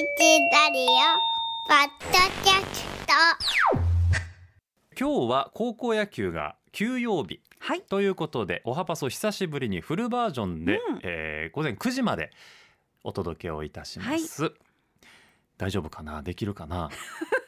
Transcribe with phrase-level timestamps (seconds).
[0.00, 0.86] ラリオ
[1.66, 3.12] ポッドキャスト。
[4.96, 7.40] 今日は高校野球が休養日。
[7.58, 7.80] はい。
[7.82, 11.00] ということでおはパソ久しぶりにフルバージョンで、うん。
[11.02, 12.30] えー午前9時まで
[13.02, 14.52] お届けをいたします、
[15.56, 16.22] 大丈夫かな？
[16.22, 16.90] できるかな？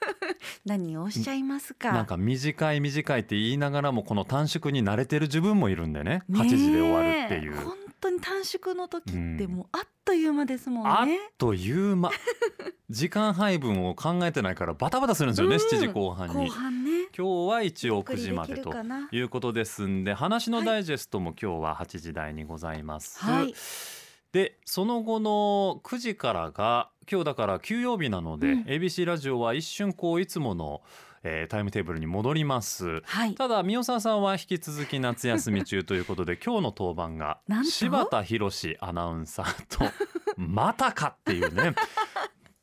[0.67, 1.93] 何をおっしゃいますか？
[1.93, 6.23] なんか短い短いって言いながらもこの短縮に慣れてる自分もいるんでね。
[6.29, 6.43] ねえ。
[6.43, 7.55] 8時で終わるっていう。
[7.55, 9.51] 本当に短縮の時ってうん。
[9.53, 11.19] もうあっという間ですもあっんね。
[11.39, 12.11] という間。
[12.91, 15.63] 時間配分を考えてないからバタバタするんですよね、うん。
[15.63, 16.91] 7時後半後に半ね。
[17.17, 18.72] 今日は一応9ゆっくり時までと
[19.13, 23.55] いうことですんで話のダイジェストも今日は8時台にございます、はい。
[24.32, 28.63] でその後の9時からが今日だから休養日なので、うん。
[28.63, 30.82] ABC ラジオは一瞬こういつもの、
[31.22, 33.02] えータイムテーブルに戻ります。
[33.05, 33.34] はい。
[33.34, 39.84] ただ宮沢さんは引き続き夏休み中ということで今日の当番が柴田博アナウンサーと
[40.36, 41.74] またかっていうね。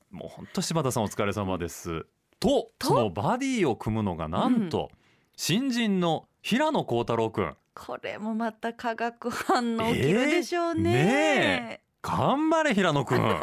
[0.10, 2.06] もう本当柴田さんお疲れ様です。
[2.40, 2.88] とと？
[2.88, 4.90] そのバディを組むのがなんと、
[5.36, 7.56] 新人の平野幸太郎くん。
[7.76, 10.82] これもまた化学反応起きるでしょうね。
[10.82, 13.40] ね頑張れ平野くん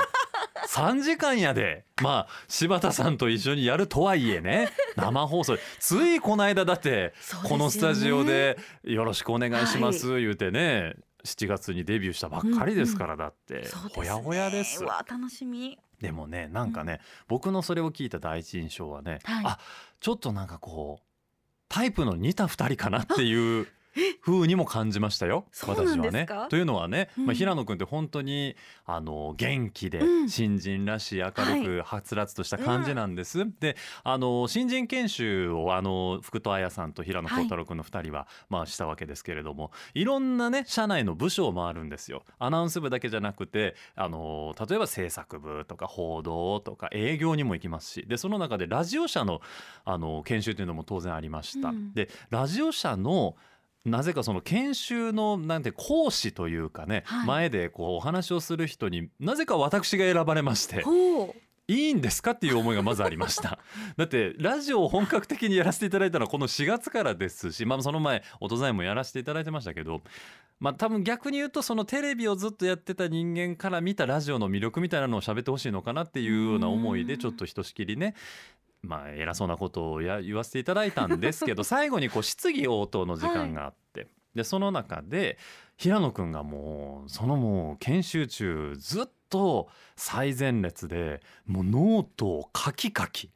[0.68, 1.84] 3時間やで。
[2.02, 4.70] まあ柴田さんと一緒にやるとはいえね。
[4.96, 5.56] 生放送。
[5.78, 7.14] ついこの間だって
[7.48, 13.68] このスタジオで「よろしくお願いします」言うてね7月にデビューしたばっかりですからだって。
[13.94, 14.82] ほやほやです。
[14.84, 15.78] 楽しみ。
[16.00, 19.44] でもねなんかね僕のそれを聞いた第一印象はねはい。
[19.46, 19.58] あ
[20.00, 21.04] ちょっとなんかこう
[21.68, 23.66] タイプの似た2人かなっていう
[24.20, 26.26] 風にも感じましたよ私はね。
[26.50, 28.56] というのはね、まあ、うん平野君って本当に
[28.86, 33.46] あの元気でうん新人らしい明るくはつらつとした感じなんです。
[33.60, 42.24] であの新人研修をあの福戸彩さんと平野幸太郎君の2人は、まあ、したわけですけれどもいろんなね社内の部署を回るんですよ。
[42.38, 49.40] アナウンス部だけじゃなくてあの例えば制作部とか報道とか営業にも行きますしでその中でラジオ社の
[49.84, 51.68] あの研修というのも当然ありました。
[51.68, 53.36] うんでラジオ社の
[53.84, 57.26] なぜかその研修のなんて講師というかね、はい。
[57.26, 60.84] 前でこうお話をする人になぜか私が選ばれまして。
[61.66, 63.58] いいんですかっていう思いがまずありました。
[63.96, 70.02] だってラジオを本格的にやらせていただいたのはこの4月からですし、まあ、その前音材もやらせていただいてましたけど
[70.60, 78.14] まあ多分逆に言うとそのテレビをずっとやってた人間から見たラジオの魅力みたいなのを喋ってほしいのかなっていうような思いでちょっとひとしきりね
[78.84, 85.38] まあ偉そうなことをや言わせていただいたんですけど 最後にこう質疑応答の時間があって、でその中で
[85.76, 93.30] 平野くんがもうそのもう研修中ずっと最前列でもうノートを書き書き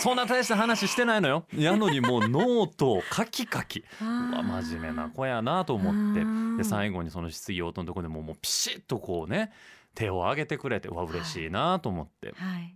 [0.00, 1.46] そんな大した話してないのよ。
[1.54, 6.24] やのにもうノートを書き書きうわ真面目な子やなと思って。
[6.58, 9.52] で最後にその質疑応答のとこでももうピシッとこうね
[9.94, 12.74] 手を挙げてくれてうわ嬉しいなと思って、はい。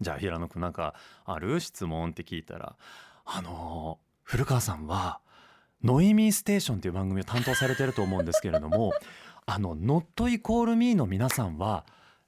[0.00, 0.94] じゃあ平野くんなんか
[1.24, 1.60] ある？
[1.60, 2.76] 質問って聞いたら
[3.24, 5.20] あのー古川さんは
[5.82, 8.92] 「ノイミーステーション」っていう番組を担当されてると思うんですけれども
[9.46, 11.84] あの「ノットイコールミーの皆さんは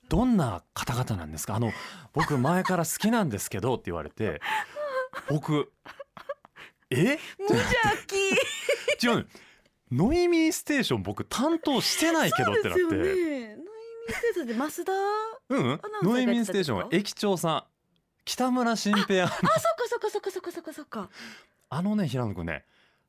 [0.09, 1.55] どんな方々なんですか？
[1.55, 1.72] あの
[2.12, 4.41] 僕前から好きなんですけどって言われて
[5.28, 5.72] 僕
[6.91, 7.19] え？
[7.39, 8.16] 無邪気。
[9.06, 9.25] 違うの
[10.09, 13.41] ノイミーステーション僕担当してないけどってなって。
[14.08, 14.92] ミーステーションで増田。
[15.50, 17.64] うんノイミやってたんですかーステーションは駅長さん
[18.24, 19.48] 北村新平あ、そっか
[19.88, 21.10] そっかそっかそっかそっかそっか。
[21.70, 22.64] あのね平野くんね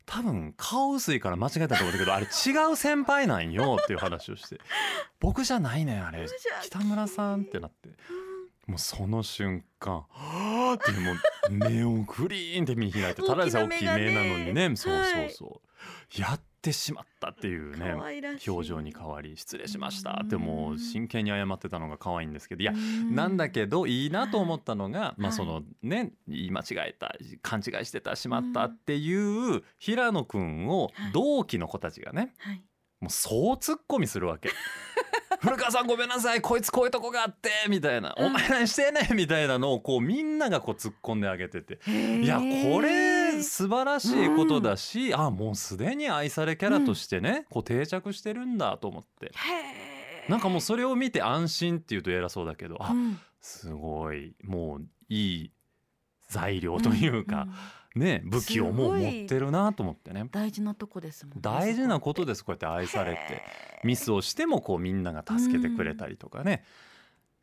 [0.06, 4.60] 多分顔薄いから間違えたと思うんだけどあれ違う先輩なんよっていう話をして
[5.20, 6.28] 僕じゃないねんあれ。
[6.64, 7.90] 北村さんってなって。
[8.66, 14.76] もうその瞬間はあってもう目をグリーンって見開いてただでさえ大きい目なのにね。
[14.78, 15.62] そうそうそ
[16.18, 17.94] う、やってしまったっていうね
[18.48, 23.14] 表情に変わり失礼しましたってもう真剣に謝ってたのが可愛いんですけどいやうん。
[23.14, 32.64] なんだけどいいなと思ったのが、まあはいそのね言い間違えた勘違いしてたしまったっていう平野くんをはい同期の子たちがねはい。
[33.02, 34.50] もうそうツッコミするわけ。
[35.42, 41.80] 古川さんごめんなさいこいつこういうとこがあってみたいな「うんお前何してんねん」みたいなのをこうみんながこう突っ込んであげてて。
[41.86, 43.13] いいやこれ
[43.44, 49.32] 素晴らしいことだし、あもうすでに愛されキャラとしてね、こう定着してるんだと思って。
[50.30, 53.20] なんかもうそれを見て安心っていうと偉そうだけどあうん。
[53.42, 55.52] すごいもういい
[56.30, 57.48] 材料というか、
[57.94, 60.26] ね武器をもう持ってるなと思ってね。
[60.32, 61.42] 大事なとこですもんね。
[61.42, 63.20] 大事なことですこうやって愛されて。
[63.84, 66.64] ミスをしてもこうみんなが助けてくれたりとかね、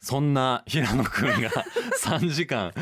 [0.00, 1.50] そんな平野くんが
[2.02, 2.72] 3時間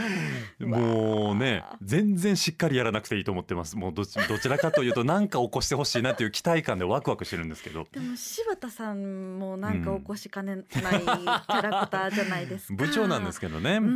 [0.61, 3.77] もうね全然しっかりやらなくていいと思ってます。
[3.77, 7.89] もうどちどちらかというと何か起こしてほしいなっていう期待感でワクワクしてるんですけど。
[7.91, 12.75] でも柴田さんもなんか起こしかねないキャラクターじゃないですか。
[12.75, 13.89] 部長なんですけどね、うん、う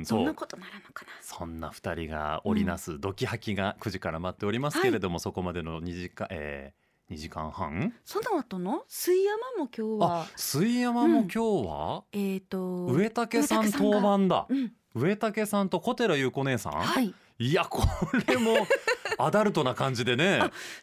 [0.00, 1.12] んそんなことならのかな。
[1.22, 7.92] そんな2人が織りなすドキハキが9時から待っておりますけれども、そこまでの2時間、えー、2時間半？
[8.04, 8.84] その後の？
[8.88, 10.20] 水山も今日は？
[10.22, 13.96] あ水山も今日は、えっ、と上竹さん上竹さんが。
[13.96, 14.46] 当番だ。
[14.48, 14.72] うん。
[14.94, 17.12] 上竹さんと小寺優子姉さん、はい。
[17.40, 17.82] いやこ
[18.28, 18.54] れも
[19.18, 20.38] アダルトな感じでね。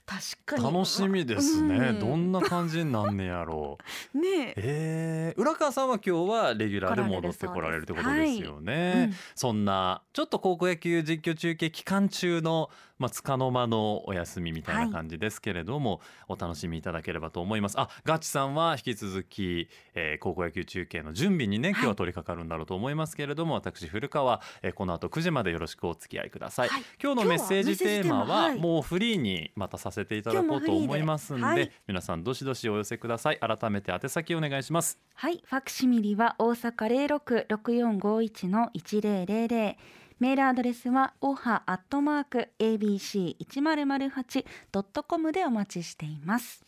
[0.05, 0.63] 確かに。
[0.63, 1.99] 楽しみですね、うん。
[1.99, 3.77] どんな感じになんねやろ
[4.13, 4.17] う。
[4.19, 4.53] ねえ。
[4.57, 9.15] えー、浦川さんは今日はレギュラーで戻ってこられるってことですよね、うん。
[9.33, 12.69] そんなちょっと高校野球実況中継期間中の
[13.01, 17.79] まあ束の間のお休みみたいな感じですけれども、お楽しみいただければと思います。
[17.79, 26.83] あガチさんは引き続き、えー高校野球中継の準備にね今日は取り掛かるんだろうと思いますけれども、私古川、えーこの後9時までよろしくお付き合いください、はい。
[27.01, 33.39] 今日のメッセージテーマはもうフリーにまたさせていただこうと思いますんで皆さんどしどしお寄せください。
[33.39, 34.99] 改めて宛先お願いします。
[35.15, 39.77] はい、ファクシミリは大阪零六六四五一の一零零零。
[40.21, 46.63] メールアドレスはおはアットマーク abc1008.com でお待ちしています。